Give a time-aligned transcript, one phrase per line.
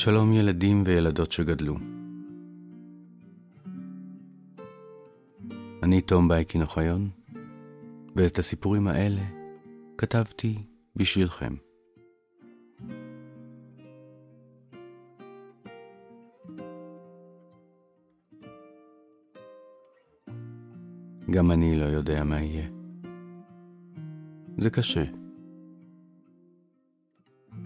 [0.00, 1.76] שלום ילדים וילדות שגדלו.
[5.82, 7.08] אני תום בייקין אוחיון,
[8.16, 9.20] ואת הסיפורים האלה
[9.98, 10.58] כתבתי
[10.96, 11.54] בשבילכם.
[21.30, 22.68] גם אני לא יודע מה יהיה.
[24.58, 25.04] זה קשה.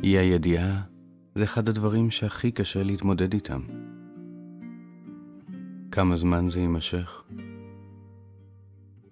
[0.02, 0.93] אי הידיעה
[1.34, 3.60] זה אחד הדברים שהכי קשה להתמודד איתם.
[5.90, 7.24] כמה זמן זה יימשך?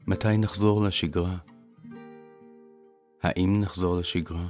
[0.06, 1.36] מתי נחזור לשגרה?
[3.22, 4.46] האם נחזור לשגרה?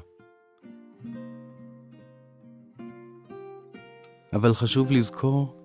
[4.32, 5.56] אבל חשוב לזכור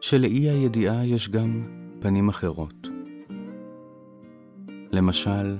[0.00, 1.68] שלאי הידיעה יש גם
[2.00, 2.88] פנים אחרות.
[4.90, 5.56] למשל,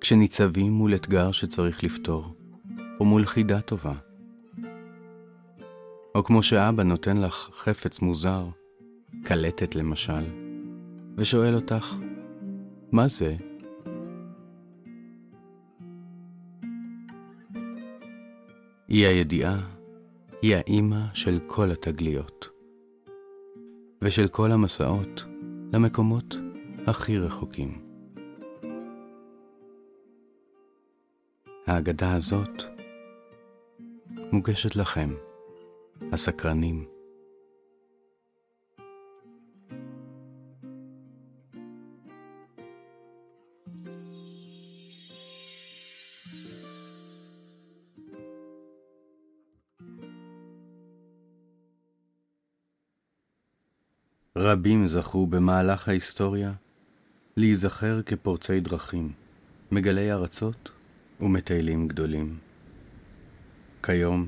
[0.00, 2.34] כשניצבים מול אתגר שצריך לפתור,
[3.00, 4.09] או מול חידה טובה.
[6.14, 8.48] או כמו שאבא נותן לך חפץ מוזר,
[9.24, 10.24] קלטת למשל,
[11.16, 11.94] ושואל אותך,
[12.92, 13.36] מה זה?
[18.88, 19.60] היא הידיעה,
[20.42, 22.48] היא האימא של כל התגליות,
[24.02, 25.24] ושל כל המסעות
[25.72, 26.36] למקומות
[26.86, 27.82] הכי רחוקים.
[31.66, 32.62] האגדה הזאת
[34.32, 35.29] מוגשת לכם.
[36.12, 36.84] הסקרנים.
[54.36, 56.52] רבים זכו במהלך ההיסטוריה
[57.36, 59.12] להיזכר כפורצי דרכים,
[59.70, 60.70] מגלי ארצות
[61.20, 62.38] ומטיילים גדולים.
[63.82, 64.26] כיום,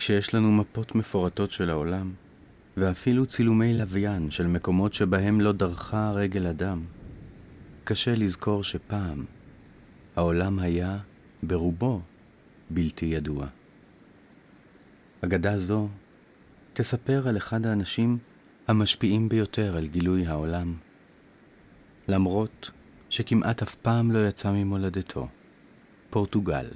[0.00, 2.12] כשיש לנו מפות מפורטות של העולם,
[2.76, 6.84] ואפילו צילומי לוויין של מקומות שבהם לא דרכה רגל אדם,
[7.84, 9.24] קשה לזכור שפעם
[10.16, 10.98] העולם היה,
[11.42, 12.00] ברובו,
[12.70, 13.46] בלתי ידוע.
[15.24, 15.88] אגדה זו
[16.72, 18.18] תספר על אחד האנשים
[18.68, 20.74] המשפיעים ביותר על גילוי העולם,
[22.08, 22.70] למרות
[23.10, 25.28] שכמעט אף פעם לא יצא ממולדתו,
[26.10, 26.66] פורטוגל.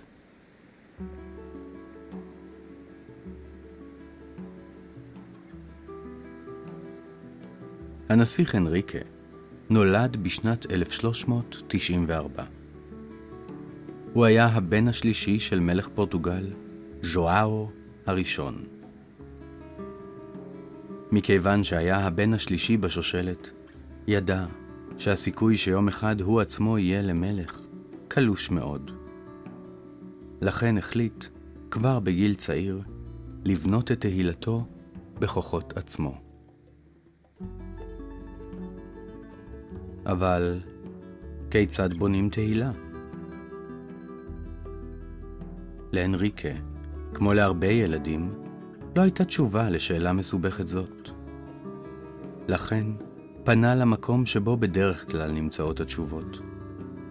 [8.14, 8.98] הנסיך הנריקה
[9.70, 12.44] נולד בשנת 1394.
[14.12, 16.52] הוא היה הבן השלישי של מלך פורטוגל,
[17.02, 17.70] ז'ואאו
[18.06, 18.64] הראשון.
[21.12, 23.50] מכיוון שהיה הבן השלישי בשושלת,
[24.06, 24.46] ידע
[24.98, 27.60] שהסיכוי שיום אחד הוא עצמו יהיה למלך
[28.08, 28.90] קלוש מאוד.
[30.40, 31.24] לכן החליט,
[31.70, 32.80] כבר בגיל צעיר,
[33.44, 34.66] לבנות את תהילתו
[35.18, 36.23] בכוחות עצמו.
[40.06, 40.60] אבל
[41.50, 42.70] כיצד בונים תהילה?
[45.92, 46.48] לאנריקה,
[47.14, 48.34] כמו להרבה ילדים,
[48.96, 51.10] לא הייתה תשובה לשאלה מסובכת זאת.
[52.48, 52.86] לכן,
[53.44, 56.38] פנה למקום שבו בדרך כלל נמצאות התשובות,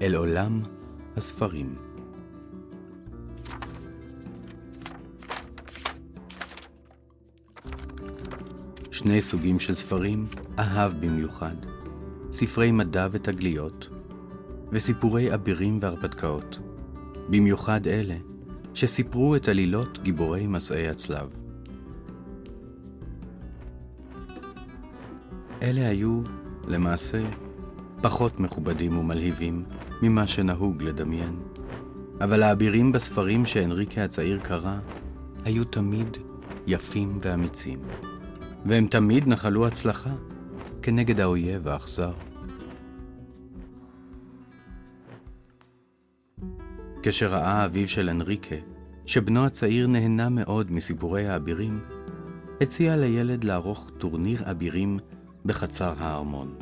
[0.02, 0.62] אל עולם
[1.18, 1.75] הספרים.
[8.92, 10.28] שני סוגים של ספרים
[10.60, 11.72] אהב במיוחד.
[12.33, 13.89] ספרי מדע ותגליות,
[14.71, 16.59] וסיפורי אבירים והרפתקאות,
[17.29, 18.16] במיוחד אלה
[18.73, 21.27] שסיפרו את עלילות גיבורי מסעי הצלב.
[25.61, 26.21] אלה היו,
[26.67, 27.23] למעשה,
[28.01, 29.63] פחות מכובדים ומלהיבים
[30.01, 31.39] ממה שנהוג לדמיין,
[32.21, 34.77] אבל האבירים בספרים שהנריקה הצעיר קרא
[35.45, 36.17] היו תמיד
[36.67, 37.79] יפים ואמיצים,
[38.65, 40.13] והם תמיד נחלו הצלחה.
[40.83, 42.13] כנגד האויב האכזר.
[47.03, 48.56] כשראה אביו של אנריקה,
[49.06, 51.80] שבנו הצעיר נהנה מאוד מסיפורי האבירים,
[52.62, 55.00] הציע לילד לערוך טורניר אבירים
[55.45, 56.56] בחצר הארמון.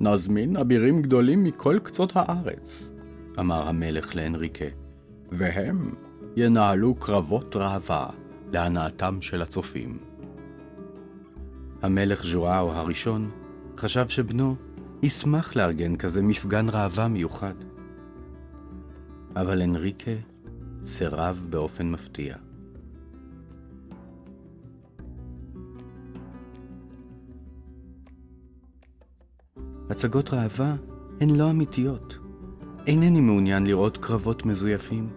[0.00, 2.90] נזמין אבירים גדולים מכל קצות הארץ,
[3.38, 4.64] אמר המלך לאנריקה,
[5.32, 5.94] והם
[6.36, 8.10] ינהלו קרבות ראווה
[8.52, 10.09] להנאתם של הצופים.
[11.82, 13.30] המלך ז'ואאו הראשון
[13.78, 14.56] חשב שבנו
[15.02, 17.54] ישמח לארגן כזה מפגן ראווה מיוחד.
[19.36, 20.10] אבל אנריקה
[20.84, 22.36] סירב באופן מפתיע.
[29.90, 30.76] הצגות ראווה
[31.20, 32.18] הן לא אמיתיות.
[32.86, 35.08] אינני מעוניין לראות קרבות מזויפים.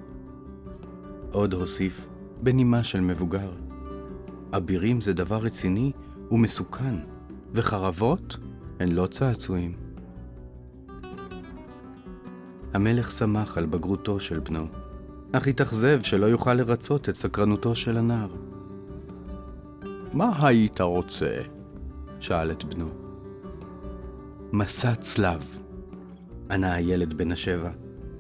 [1.32, 2.08] עוד הוסיף,
[2.42, 3.54] בנימה של מבוגר.
[4.58, 5.92] אבירים זה דבר רציני
[6.32, 6.96] ומסוכן,
[7.54, 8.38] וחרבות
[8.80, 9.74] הן לא צעצועים.
[12.74, 14.68] המלך שמח על בגרותו של בנו,
[15.32, 18.36] אך התאכזב שלא יוכל לרצות את סקרנותו של הנער.
[20.14, 21.42] מה היית רוצה?
[22.20, 22.90] שאל את בנו.
[24.54, 25.60] מסע צלב,
[26.52, 27.72] ענה הילד בן השבע,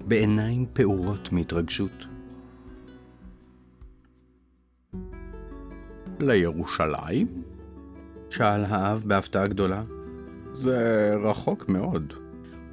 [0.08, 2.06] בעיניים פעורות מהתרגשות.
[6.20, 7.43] לירושלים?
[8.33, 9.83] שאל האב בהפתעה גדולה.
[10.51, 12.13] זה רחוק מאוד,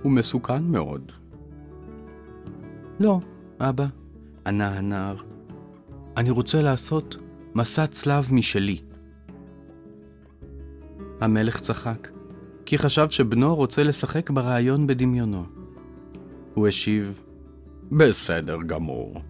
[0.04, 1.12] ומסוכן מאוד.
[3.00, 3.20] לא,
[3.60, 3.86] אבא,
[4.46, 5.16] ענה הנער.
[6.16, 7.16] אני רוצה לעשות
[7.54, 8.80] מסע צלב משלי.
[11.20, 12.08] המלך צחק,
[12.66, 15.44] כי חשב שבנו רוצה לשחק ברעיון בדמיונו.
[16.54, 17.20] הוא השיב,
[17.92, 19.20] בסדר גמור.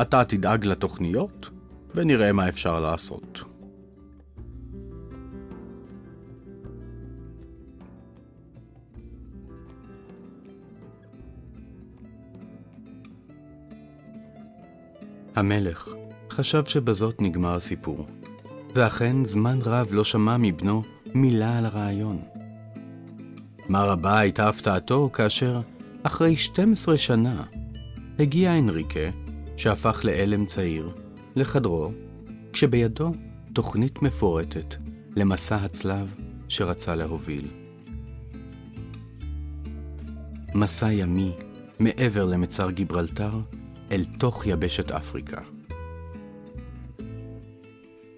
[0.00, 1.50] אתה תדאג לתוכניות,
[1.94, 3.55] ונראה מה אפשר לעשות.
[15.36, 15.88] המלך
[16.30, 18.06] חשב שבזאת נגמר הסיפור,
[18.74, 20.82] ואכן זמן רב לא שמע מבנו
[21.14, 22.22] מילה על הרעיון.
[23.68, 25.60] מה רבה הייתה הפתעתו כאשר,
[26.02, 27.42] אחרי 12 שנה,
[28.18, 29.10] הגיע אנריקה,
[29.56, 30.90] שהפך לאלם צעיר,
[31.36, 31.90] לחדרו,
[32.52, 33.12] כשבידו
[33.52, 34.74] תוכנית מפורטת
[35.16, 36.14] למסע הצלב
[36.48, 37.48] שרצה להוביל.
[40.54, 41.32] מסע ימי
[41.78, 43.40] מעבר למצר גיברלטר
[43.92, 45.40] אל תוך יבשת אפריקה.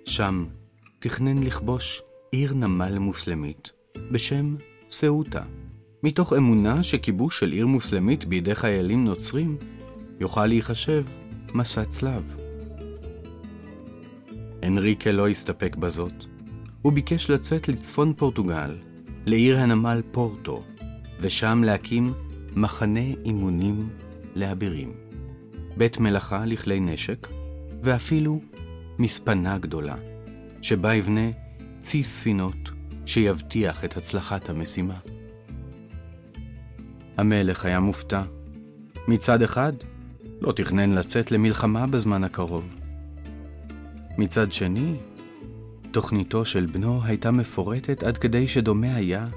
[0.04, 0.44] שם
[0.98, 3.72] תכנן לכבוש עיר נמל מוסלמית
[4.10, 4.56] בשם
[4.90, 5.42] סעוטה,
[6.02, 9.56] מתוך אמונה שכיבוש של עיר מוסלמית בידי חיילים נוצרים
[10.20, 11.04] יוכל להיחשב
[11.54, 12.36] מסע צלב.
[14.62, 16.24] אנריקה לא הסתפק בזאת,
[16.82, 18.76] הוא ביקש לצאת לצפון פורטוגל,
[19.26, 20.62] לעיר הנמל פורטו,
[21.20, 22.12] ושם להקים
[22.56, 23.88] מחנה אימונים
[24.36, 25.07] לאבירים.
[25.78, 27.28] בית מלאכה לכלי נשק,
[27.82, 28.40] ואפילו
[28.98, 29.94] מספנה גדולה,
[30.62, 31.30] שבה יבנה
[31.80, 32.70] צי ספינות
[33.06, 34.98] שיבטיח את הצלחת המשימה.
[37.16, 38.22] המלך היה מופתע.
[39.08, 39.72] מצד אחד,
[40.40, 42.75] לא תכנן לצאת למלחמה בזמן הקרוב.
[44.19, 44.96] מצד שני,
[45.90, 49.28] תוכניתו של בנו הייתה מפורטת עד כדי שדומה היה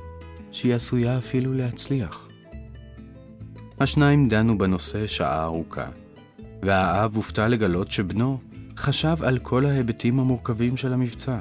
[0.52, 2.28] שהיא עשויה אפילו להצליח.
[3.80, 5.90] השניים דנו בנושא שעה ארוכה,
[6.62, 8.40] והאב הופתע לגלות שבנו
[8.78, 11.40] חשב על כל ההיבטים המורכבים של המבצע.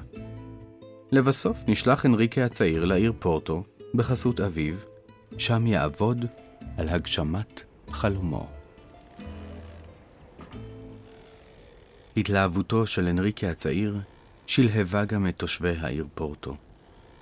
[1.13, 3.63] לבסוף נשלח אנריקה הצעיר לעיר פורטו,
[3.95, 4.75] בחסות אביו,
[5.39, 6.25] שם יעבוד
[6.77, 7.63] על הגשמת
[7.93, 8.49] חלומו.
[12.17, 14.01] התלהבותו של אנריקה הצעיר
[14.47, 16.57] שלהבה גם את תושבי העיר פורטו,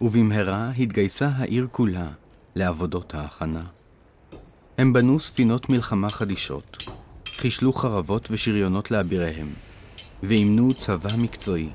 [0.00, 2.08] ובמהרה התגייסה העיר כולה
[2.54, 3.64] לעבודות ההכנה.
[4.78, 6.76] הם בנו ספינות מלחמה חדישות,
[7.38, 9.52] חישלו חרבות ושריונות לאביריהם,
[10.22, 11.70] ואימנו צבא מקצועי.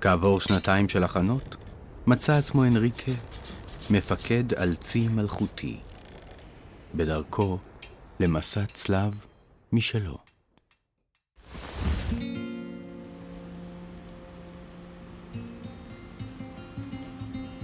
[0.00, 1.56] כעבור שנתיים של הכנות,
[2.06, 3.12] מצא עצמו אנריקה
[3.90, 5.76] מפקד על צי מלכותי,
[6.94, 7.58] בדרכו
[8.20, 9.14] למסע צלב
[9.72, 10.18] משלו.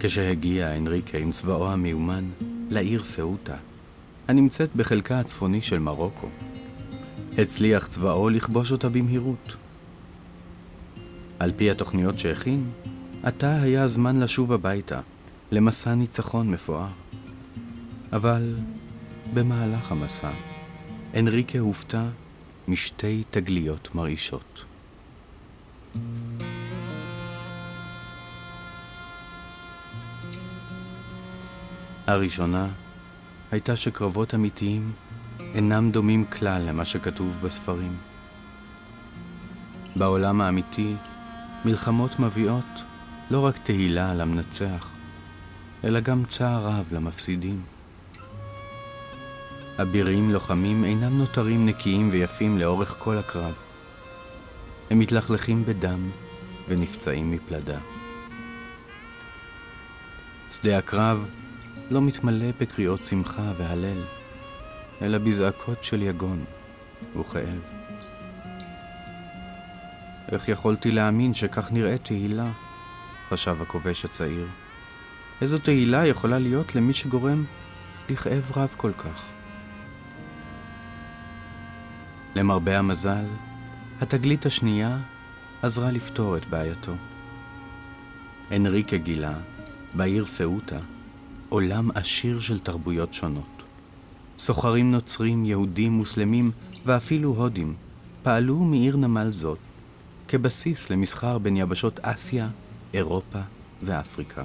[0.00, 2.30] כשהגיע אנריקה עם צבאו המיומן
[2.70, 3.56] לעיר סעוטה,
[4.30, 6.28] הנמצאת בחלקה הצפוני של מרוקו.
[7.38, 9.56] הצליח צבאו לכבוש אותה במהירות.
[11.38, 12.70] על פי התוכניות שהכין,
[13.22, 15.00] עתה היה הזמן לשוב הביתה,
[15.50, 16.86] למסע ניצחון מפואר.
[18.12, 18.54] אבל
[19.34, 20.30] במהלך המסע,
[21.18, 22.04] אנריקה הופתע
[22.68, 24.64] משתי תגליות מרעישות.
[32.06, 32.68] הראשונה
[33.50, 34.92] הייתה שקרבות אמיתיים
[35.54, 37.96] אינם דומים כלל למה שכתוב בספרים.
[39.96, 40.94] בעולם האמיתי,
[41.64, 42.82] מלחמות מביאות
[43.30, 44.90] לא רק תהילה למנצח,
[45.84, 47.62] אלא גם צער רב למפסידים.
[49.82, 53.54] אבירים לוחמים אינם נותרים נקיים ויפים לאורך כל הקרב.
[54.90, 56.10] הם מתלכלכים בדם
[56.68, 57.78] ונפצעים מפלדה.
[60.50, 61.28] שדה הקרב
[61.90, 64.02] לא מתמלא בקריאות שמחה והלל,
[65.02, 66.44] אלא בזעקות של יגון
[67.20, 67.60] וכאב.
[70.32, 72.50] איך יכולתי להאמין שכך נראית תהילה?
[73.28, 74.46] חשב הכובש הצעיר.
[75.42, 77.44] איזו תהילה יכולה להיות למי שגורם
[78.10, 79.24] לכאב רב כל כך?
[82.34, 83.24] למרבה המזל,
[84.00, 84.98] התגלית השנייה
[85.62, 86.94] עזרה לפתור את בעייתו.
[88.52, 89.34] אנריקה גילה,
[89.94, 90.78] בעיר סאוטה,
[91.50, 93.62] עולם עשיר של תרבויות שונות.
[94.38, 96.50] סוחרים נוצרים, יהודים, מוסלמים
[96.86, 97.74] ואפילו הודים
[98.22, 99.58] פעלו מעיר נמל זאת
[100.28, 102.48] כבסיס למסחר בין יבשות אסיה,
[102.94, 103.38] אירופה
[103.82, 104.42] ואפריקה.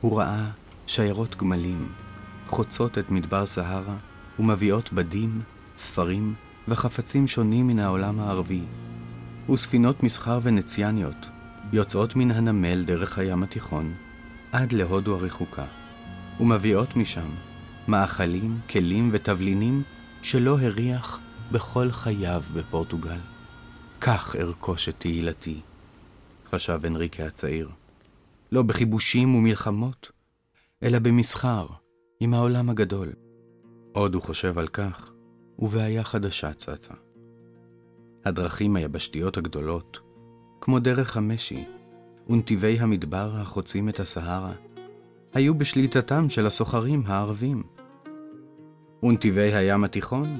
[0.00, 0.50] הוא ראה
[0.86, 1.88] שיירות גמלים
[2.46, 3.96] חוצות את מדבר סהרה
[4.38, 5.40] ומביאות בדים,
[5.76, 6.34] ספרים
[6.68, 8.62] וחפצים שונים מן העולם הערבי,
[9.50, 11.28] וספינות מסחר ונציאניות
[11.72, 13.94] יוצאות מן הנמל דרך הים התיכון
[14.52, 15.66] עד להודו הרחוקה,
[16.40, 17.28] ומביאות משם
[17.88, 19.82] מאכלים, כלים ותבלינים
[20.22, 21.20] שלא הריח
[21.52, 23.18] בכל חייו בפורטוגל.
[24.00, 25.60] כך ארכוש את תהילתי,
[26.50, 27.70] חשב אנריקה הצעיר.
[28.52, 30.10] לא בכיבושים ומלחמות,
[30.82, 31.66] אלא במסחר
[32.20, 33.12] עם העולם הגדול.
[33.92, 35.10] עוד הוא חושב על כך,
[35.58, 36.94] ובעיה חדשה צצה.
[38.24, 40.00] הדרכים היבשתיות הגדולות,
[40.60, 41.64] כמו דרך המשי,
[42.28, 44.52] ונתיבי המדבר החוצים את הסהרה,
[45.34, 47.62] היו בשליטתם של הסוחרים הערבים.
[49.02, 50.38] ונתיבי הים התיכון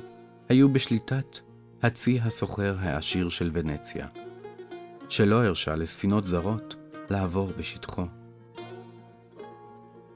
[0.49, 1.39] היו בשליטת
[1.83, 4.07] הצי הסוחר העשיר של ונציה,
[5.09, 6.77] שלא הרשה לספינות זרות
[7.11, 8.05] לעבור בשטחו.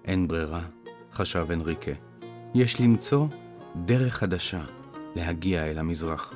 [0.05, 0.63] אין ברירה,
[1.13, 1.93] חשב אנריקה,
[2.55, 3.27] יש למצוא
[3.85, 4.65] דרך חדשה
[5.17, 6.35] להגיע אל המזרח.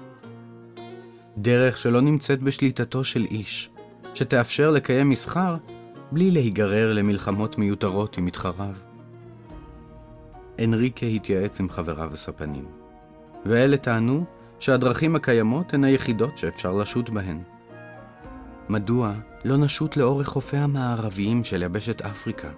[1.39, 3.71] דרך שלא נמצאת בשליטתו של איש,
[4.17, 5.57] שתאפשר לקיים מסחר
[6.13, 8.75] בלי להיגרר למלחמות מיותרות עם מתחריו.
[10.65, 12.65] אנריקה התייעץ עם חבריו הספנים,
[13.47, 14.25] ואלה טענו
[14.59, 17.43] שהדרכים הקיימות הן היחידות שאפשר לשוט בהן.
[18.69, 19.13] מדוע
[19.45, 22.49] לא נשוט לאורך חופי המערביים של יבשת אפריקה?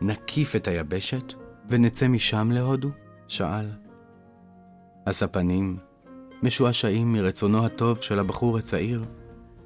[0.00, 1.34] נקיף את היבשת
[1.70, 2.88] ונצא משם להודו?
[3.28, 3.66] שאל.
[5.06, 5.76] הספנים,
[6.42, 9.04] משועשעים מרצונו הטוב של הבחור הצעיר,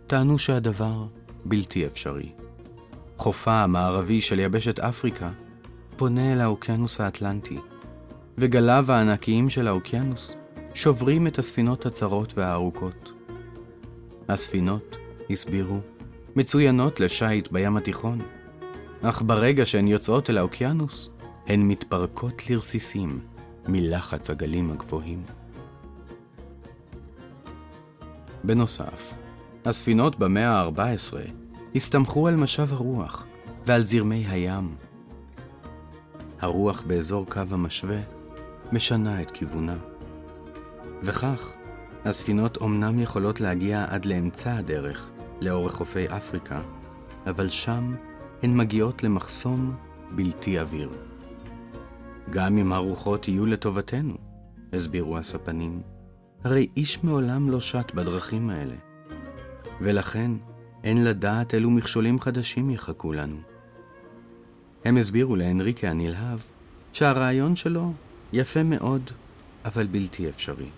[0.06, 1.06] טענו שהדבר
[1.44, 2.32] בלתי אפשרי.
[3.16, 5.30] חופה המערבי של יבשת אפריקה
[5.96, 7.58] פונה אל האוקיינוס האטלנטי,
[8.38, 10.36] וגליו הענקיים של האוקיינוס
[10.74, 13.12] שוברים את הספינות הצרות והארוכות.
[14.28, 14.96] הספינות,
[15.30, 15.78] הסבירו,
[16.36, 18.18] מצוינות לשיט בים התיכון,
[19.02, 21.10] אך ברגע שהן יוצאות אל האוקיינוס,
[21.46, 23.20] הן מתפרקות לרסיסים
[23.68, 25.22] מלחץ הגלים הגבוהים.
[28.44, 29.12] בנוסף,
[29.64, 31.16] הספינות במאה ה-14
[31.74, 33.26] הסתמכו על משב הרוח
[33.66, 34.74] ועל זרמי הים.
[36.40, 38.00] הרוח באזור קו המשווה
[38.72, 39.76] משנה את כיוונה.
[41.02, 41.52] וכך,
[42.04, 46.60] הספינות אומנם יכולות להגיע עד לאמצע הדרך, לאורך חופי אפריקה,
[47.26, 47.94] אבל שם
[48.42, 49.74] הן מגיעות למחסום
[50.10, 50.90] בלתי עביר.
[52.30, 54.14] גם אם הרוחות יהיו לטובתנו,
[54.72, 55.82] הסבירו הספנים,
[56.44, 58.89] הרי איש מעולם לא שט בדרכים האלה.
[59.80, 60.30] ולכן
[60.84, 63.36] אין לדעת אילו מכשולים חדשים יחכו לנו.
[64.84, 66.38] הם הסבירו להנריקה הנלהב
[66.92, 67.92] שהרעיון שלו
[68.32, 69.10] יפה מאוד,
[69.64, 70.68] אבל בלתי אפשרי.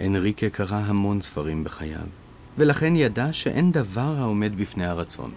[0.00, 2.06] הנריקה קרא המון ספרים בחייו,
[2.58, 5.32] ולכן ידע שאין דבר העומד בפני הרצון.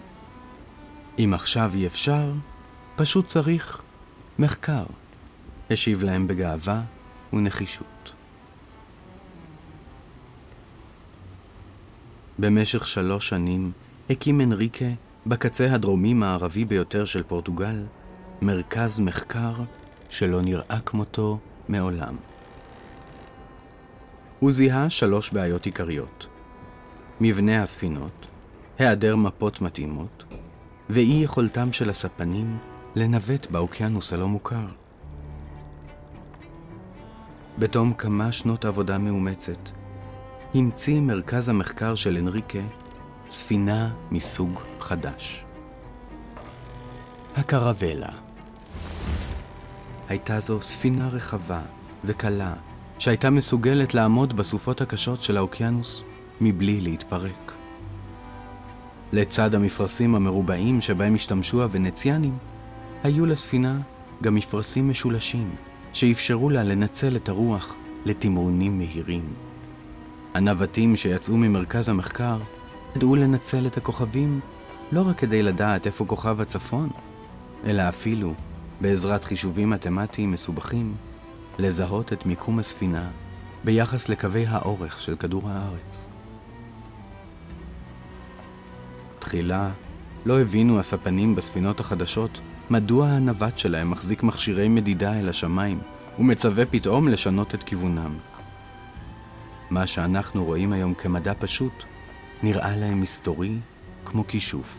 [1.18, 2.32] אם עכשיו אי אפשר,
[2.96, 3.82] פשוט צריך
[4.38, 4.84] מחקר,
[5.70, 6.82] השיב להם בגאווה
[7.32, 8.15] ונחישות.
[12.38, 13.72] במשך שלוש שנים
[14.10, 14.84] הקים אנריקה,
[15.26, 17.84] בקצה הדרומי-מערבי ביותר של פורטוגל,
[18.42, 19.54] מרכז מחקר
[20.08, 21.38] שלא נראה כמותו
[21.68, 22.16] מעולם.
[24.40, 26.26] הוא זיהה שלוש בעיות עיקריות:
[27.20, 28.26] מבנה הספינות,
[28.78, 30.24] היעדר מפות מתאימות,
[30.90, 32.58] ואי יכולתם של הספנים
[32.96, 34.66] לנווט באוקיינוס הלא מוכר.
[37.58, 39.58] בתום כמה שנות עבודה מאומצת,
[40.58, 42.58] המציא מרכז המחקר של אנריקה
[43.30, 45.44] ספינה מסוג חדש.
[47.36, 48.08] הקרבלה.
[50.08, 51.60] הייתה זו ספינה רחבה
[52.04, 52.54] וקלה,
[52.98, 56.02] שהייתה מסוגלת לעמוד בסופות הקשות של האוקיינוס
[56.40, 57.52] מבלי להתפרק.
[59.12, 62.38] לצד המפרשים המרובעים שבהם השתמשו הוונציאנים,
[63.04, 63.78] היו לספינה
[64.22, 65.50] גם מפרשים משולשים,
[65.92, 69.24] שאפשרו לה לנצל את הרוח לתמרונים מהירים.
[70.36, 72.38] הנווטים שיצאו ממרכז המחקר
[72.96, 74.40] ידעו לנצל את הכוכבים
[74.92, 76.88] לא רק כדי לדעת איפה כוכב הצפון,
[77.64, 78.34] אלא אפילו,
[78.80, 80.94] בעזרת חישובים מתמטיים מסובכים,
[81.58, 83.10] לזהות את מיקום הספינה
[83.64, 86.08] ביחס לקווי האורך של כדור הארץ.
[89.18, 89.70] תחילה
[90.26, 92.40] לא הבינו הספנים בספינות החדשות
[92.70, 95.78] מדוע הנווט שלהם מחזיק מכשירי מדידה אל השמיים
[96.18, 98.35] ומצווה פתאום לשנות את כיוונם.
[99.70, 101.84] מה שאנחנו רואים היום כמדע פשוט,
[102.42, 103.58] נראה להם מסתורי
[104.04, 104.78] כמו כישוף.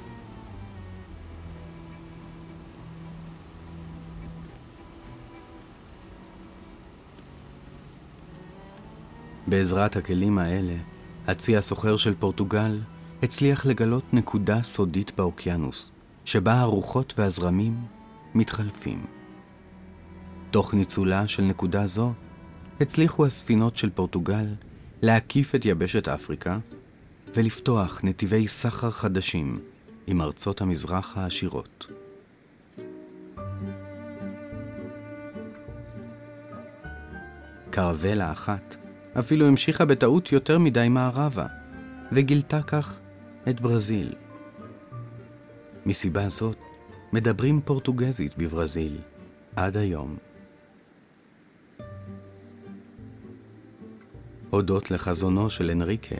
[9.47, 10.75] בעזרת הכלים האלה,
[11.27, 12.79] הצי הסוחר של פורטוגל
[13.23, 15.91] הצליח לגלות נקודה סודית באוקיינוס,
[16.25, 17.77] שבה הרוחות והזרמים
[18.35, 19.05] מתחלפים.
[20.51, 22.13] תוך ניצולה של נקודה זו,
[22.81, 24.45] הצליחו הספינות של פורטוגל
[25.01, 26.59] להקיף את יבשת אפריקה
[27.35, 29.59] ולפתוח נתיבי סחר חדשים
[30.07, 31.87] עם ארצות המזרח העשירות.
[37.69, 38.75] קרבלה אחת
[39.19, 41.45] אפילו המשיכה בטעות יותר מדי מערבה,
[42.11, 42.99] וגילתה כך
[43.49, 44.13] את ברזיל.
[45.85, 46.57] מסיבה זאת,
[47.13, 48.97] מדברים פורטוגזית בברזיל
[49.55, 50.17] עד היום.
[54.49, 56.15] הודות לחזונו של אנריקה,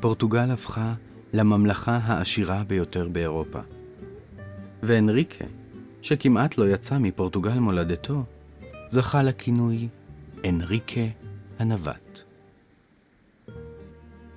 [0.00, 0.94] פורטוגל הפכה
[1.32, 3.60] לממלכה העשירה ביותר באירופה.
[4.82, 5.44] ואנריקה,
[6.02, 8.24] שכמעט לא יצא מפורטוגל מולדתו,
[8.88, 9.88] זכה לכינוי
[10.48, 11.00] אנריקה
[11.58, 12.20] הנווט.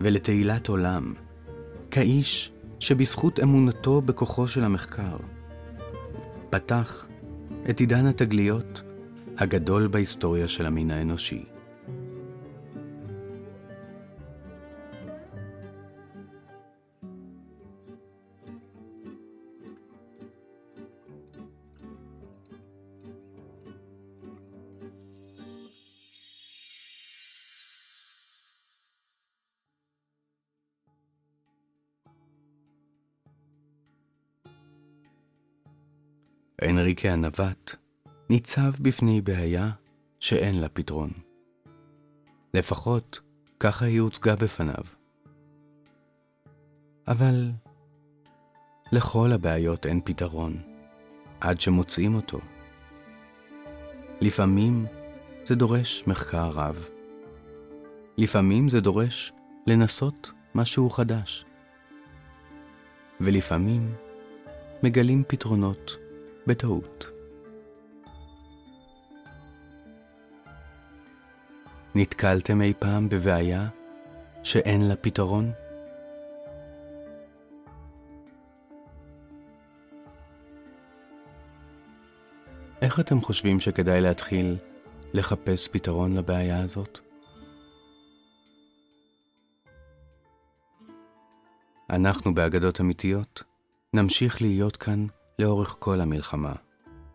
[0.01, 1.13] ולתהילת עולם,
[1.92, 5.18] כאיש שבזכות אמונתו בכוחו של המחקר,
[6.50, 7.06] פתח
[7.70, 8.82] את עידן התגליות
[9.38, 11.54] הגדול בהיסטוריה של המין האנושי.
[36.63, 37.75] אנריקה הנווט
[38.30, 39.69] ניצב בפני בעיה
[40.19, 41.10] שאין לה פתרון.
[42.53, 43.19] לפחות
[43.60, 44.84] ככה היא הוצגה בפניו.
[47.08, 47.51] אבל
[48.91, 50.62] לכל הבעיות אין פתרון,
[51.39, 52.39] עד שמוצאים אותו.
[54.21, 54.86] לפעמים
[55.45, 56.86] זה דורש מחקר רב.
[58.17, 59.34] לפעמים זה דורש
[59.67, 61.45] לנסות משהו חדש.
[63.21, 63.95] ולפעמים
[64.84, 65.97] מגלים פתרונות
[66.47, 67.05] בטעות.
[71.95, 73.67] נתקלתם אי פעם בבעיה
[74.43, 75.51] שאין לה פתרון?
[82.81, 84.58] איך אתם חושבים שכדאי להתחיל
[85.13, 86.99] לחפש פתרון לבעיה הזאת?
[91.89, 93.43] אנחנו באגדות אמיתיות
[93.93, 95.08] נמשיך להיות כאן
[95.39, 96.54] לאורך כל המלחמה,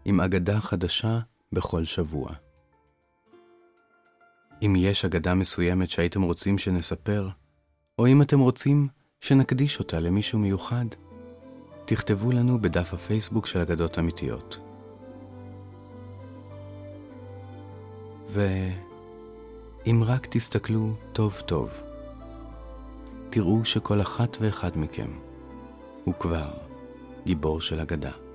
[0.04, 1.18] עם אגדה חדשה
[1.52, 2.30] בכל שבוע.
[4.62, 7.28] אם יש אגדה מסוימת שהייתם רוצים שנספר,
[7.98, 8.88] או אם אתם רוצים
[9.20, 10.84] שנקדיש אותה למישהו מיוחד,
[11.84, 14.58] תכתבו לנו בדף הפייסבוק של אגדות אמיתיות.
[18.32, 21.70] ואם רק תסתכלו טוב טוב,
[23.30, 25.10] תראו שכל אחת ואחד מכם
[26.04, 26.69] הוא כבר
[27.26, 28.29] גיבור של אגדה.